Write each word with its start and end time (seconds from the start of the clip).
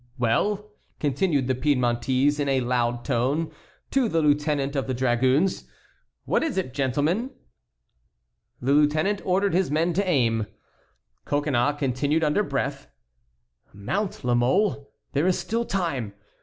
"Well!" 0.17 0.71
continued 0.99 1.45
the 1.47 1.53
Piedmontese, 1.53 2.39
in 2.39 2.49
a 2.49 2.61
loud 2.61 3.05
tone, 3.05 3.51
to 3.91 4.09
the 4.09 4.19
lieutenant 4.19 4.75
of 4.75 4.87
the 4.87 4.95
dragoons. 4.95 5.65
"What 6.25 6.41
is 6.41 6.57
it, 6.57 6.73
gentlemen?" 6.73 7.29
The 8.59 8.71
lieutenant 8.73 9.21
ordered 9.23 9.53
his 9.53 9.69
men 9.69 9.93
to 9.93 10.09
aim. 10.09 10.47
Coconnas 11.25 11.77
continued 11.77 12.23
under 12.23 12.41
breath: 12.41 12.87
"Mount, 13.73 14.23
La 14.23 14.33
Mole, 14.33 14.89
there 15.13 15.27
is 15.27 15.37
still 15.37 15.65
time. 15.65 16.15